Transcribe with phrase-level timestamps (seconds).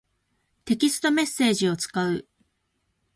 [0.65, 2.27] テキストメッセージを使う。